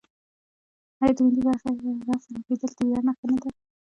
[1.01, 3.49] آیا د ملي بیرغ رپیدل د ویاړ نښه نه ده؟